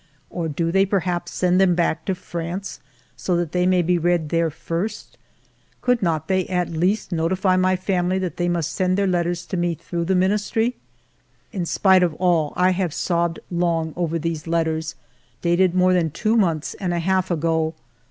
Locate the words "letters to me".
9.05-9.75